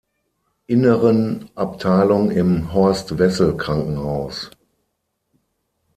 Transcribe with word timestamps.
Inneren 0.65 1.51
Abteilung 1.53 2.31
im 2.31 2.73
Horst-Wessel-Krankenhaus. 2.73 4.49